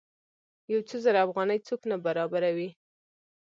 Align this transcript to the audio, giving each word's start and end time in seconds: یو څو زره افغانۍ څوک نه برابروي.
یو 0.71 0.81
څو 0.89 0.95
زره 1.05 1.19
افغانۍ 1.25 1.59
څوک 1.67 1.81
نه 1.91 1.97
برابروي. 2.05 2.69